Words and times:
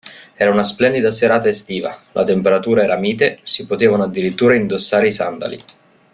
Era 0.43 0.51
una 0.53 0.63
splendida 0.69 1.11
serata 1.17 1.51
estiva, 1.51 1.91
la 2.15 2.25
temperatura 2.31 2.83
era 2.85 2.97
mite, 2.97 3.37
si 3.43 3.67
potevano 3.67 4.05
addirittura 4.05 4.55
indossare 4.55 5.09
i 5.09 5.13
sandali. 5.13 5.57